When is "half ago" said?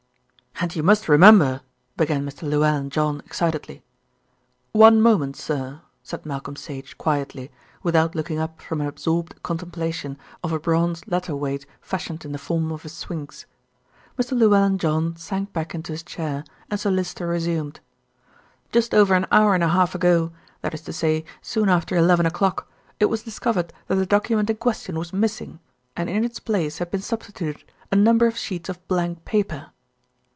19.69-20.31